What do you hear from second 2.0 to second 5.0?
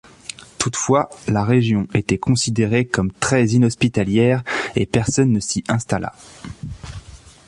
considérée comme très inhospitalière et